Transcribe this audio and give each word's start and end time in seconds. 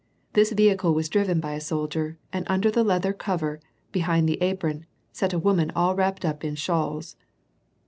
This 0.33 0.51
vehicle 0.51 0.95
was 0.95 1.09
driven 1.09 1.39
by 1.39 1.53
a 1.53 1.61
soldier, 1.61 2.17
and 2.33 2.43
under 2.49 2.71
the 2.71 2.83
leather 2.83 3.13
cever, 3.13 3.59
behind 3.91 4.27
the 4.27 4.41
apron, 4.41 4.87
sat 5.11 5.31
a 5.31 5.37
woman 5.37 5.71
all 5.75 5.93
wrapped 5.95 6.25
up 6.25 6.43
in 6.43 6.55
shawls. 6.55 7.15